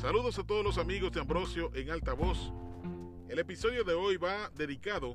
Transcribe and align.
Saludos 0.00 0.38
a 0.38 0.44
todos 0.44 0.64
los 0.64 0.78
amigos 0.78 1.12
de 1.12 1.20
Ambrosio 1.20 1.70
en 1.74 1.90
altavoz. 1.90 2.54
El 3.28 3.38
episodio 3.38 3.84
de 3.84 3.92
hoy 3.92 4.16
va 4.16 4.50
dedicado 4.56 5.12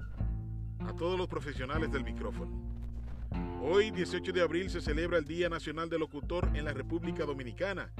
a 0.77 0.95
todos 0.95 1.17
los 1.17 1.27
profesionales 1.27 1.91
del 1.91 2.03
micrófono. 2.03 2.51
Hoy, 3.63 3.89
18 3.89 4.31
de 4.31 4.43
abril, 4.43 4.69
se 4.69 4.81
celebra 4.81 5.17
el 5.17 5.25
Día 5.25 5.49
Nacional 5.49 5.89
del 5.89 6.01
Locutor 6.01 6.51
en 6.53 6.65
la 6.65 6.73
República 6.73 7.25
Dominicana, 7.25 7.91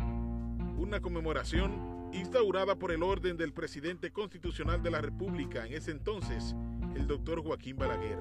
una 0.77 1.01
conmemoración 1.01 2.11
instaurada 2.13 2.75
por 2.75 2.91
el 2.91 3.01
orden 3.01 3.35
del 3.35 3.51
presidente 3.51 4.11
constitucional 4.11 4.83
de 4.83 4.91
la 4.91 5.01
República 5.01 5.65
en 5.65 5.73
ese 5.73 5.89
entonces, 5.89 6.55
el 6.95 7.07
doctor 7.07 7.41
Joaquín 7.41 7.77
Balaguer, 7.77 8.19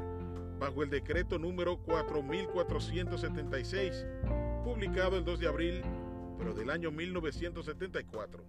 bajo 0.58 0.82
el 0.82 0.88
decreto 0.88 1.38
número 1.38 1.82
4476, 1.82 4.06
publicado 4.64 5.18
el 5.18 5.24
2 5.26 5.38
de 5.38 5.48
abril, 5.48 5.82
pero 6.38 6.54
del 6.54 6.70
año 6.70 6.90
1974. 6.90 8.44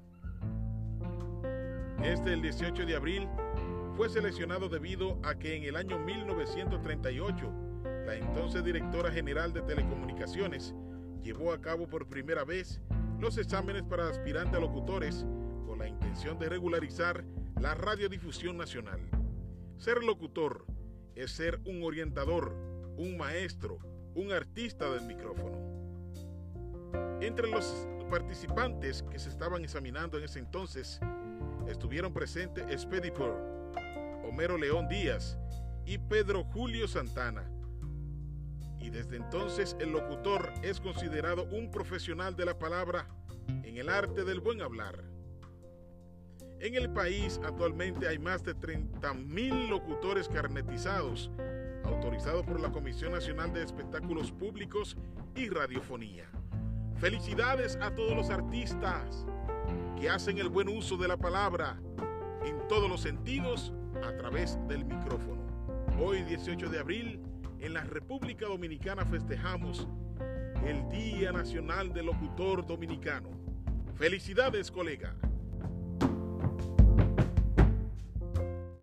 Este, 2.03 2.33
el 2.33 2.41
18 2.41 2.85
de 2.85 2.95
abril, 2.95 3.27
fue 3.95 4.09
seleccionado 4.09 4.67
debido 4.67 5.17
a 5.23 5.35
que 5.35 5.55
en 5.55 5.63
el 5.63 5.77
año 5.77 5.97
1938, 5.97 7.51
la 8.05 8.15
entonces 8.15 8.63
directora 8.63 9.09
general 9.09 9.53
de 9.53 9.61
telecomunicaciones 9.61 10.75
llevó 11.23 11.53
a 11.53 11.61
cabo 11.61 11.87
por 11.87 12.07
primera 12.07 12.43
vez 12.43 12.81
los 13.19 13.37
exámenes 13.37 13.83
para 13.83 14.09
aspirantes 14.09 14.55
a 14.55 14.59
locutores 14.59 15.25
con 15.65 15.79
la 15.79 15.87
intención 15.87 16.37
de 16.37 16.49
regularizar 16.49 17.23
la 17.59 17.73
radiodifusión 17.73 18.57
nacional. 18.57 18.99
Ser 19.77 20.03
locutor 20.03 20.65
es 21.15 21.31
ser 21.31 21.61
un 21.65 21.81
orientador, 21.81 22.53
un 22.97 23.17
maestro, 23.17 23.79
un 24.13 24.31
artista 24.31 24.89
del 24.91 25.05
micrófono. 25.05 25.74
Entre 27.25 27.47
los 27.47 27.87
participantes 28.11 29.01
que 29.09 29.17
se 29.17 29.29
estaban 29.29 29.63
examinando 29.63 30.19
en 30.19 30.25
ese 30.25 30.37
entonces 30.37 30.99
estuvieron 31.67 32.13
presentes 32.13 32.63
Expeditor, 32.69 33.33
Homero 34.23 34.59
León 34.59 34.87
Díaz 34.87 35.35
y 35.87 35.97
Pedro 35.97 36.43
Julio 36.43 36.87
Santana. 36.87 37.49
Y 38.79 38.91
desde 38.91 39.15
entonces 39.15 39.75
el 39.79 39.91
locutor 39.91 40.53
es 40.61 40.79
considerado 40.79 41.45
un 41.45 41.71
profesional 41.71 42.35
de 42.35 42.45
la 42.45 42.59
palabra 42.59 43.07
en 43.63 43.75
el 43.77 43.89
arte 43.89 44.23
del 44.23 44.39
buen 44.39 44.61
hablar. 44.61 45.03
En 46.59 46.75
el 46.75 46.91
país 46.91 47.41
actualmente 47.43 48.07
hay 48.07 48.19
más 48.19 48.43
de 48.43 48.55
30.000 48.55 49.67
locutores 49.67 50.29
carnetizados, 50.29 51.31
autorizados 51.85 52.45
por 52.45 52.59
la 52.59 52.71
Comisión 52.71 53.13
Nacional 53.13 53.51
de 53.51 53.63
Espectáculos 53.63 54.31
Públicos 54.31 54.95
y 55.35 55.49
Radiofonía. 55.49 56.29
Felicidades 56.99 57.77
a 57.81 57.93
todos 57.93 58.15
los 58.15 58.29
artistas 58.29 59.25
que 59.99 60.09
hacen 60.09 60.37
el 60.37 60.47
buen 60.47 60.69
uso 60.69 60.95
de 60.95 61.09
la 61.09 61.17
palabra 61.17 61.77
en 62.45 62.67
todos 62.69 62.89
los 62.89 63.01
sentidos 63.01 63.73
a 64.01 64.15
través 64.15 64.57
del 64.69 64.85
micrófono. 64.85 65.45
Hoy 65.99 66.23
18 66.23 66.69
de 66.69 66.79
abril, 66.79 67.19
en 67.59 67.73
la 67.73 67.83
República 67.83 68.45
Dominicana 68.45 69.05
festejamos 69.05 69.87
el 70.65 70.87
Día 70.87 71.33
Nacional 71.33 71.93
del 71.93 72.05
Locutor 72.05 72.65
Dominicano. 72.65 73.29
Felicidades, 73.95 74.71
colega. 74.71 75.15